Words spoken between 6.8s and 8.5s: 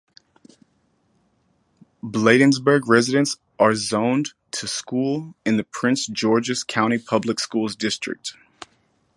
Public Schools district.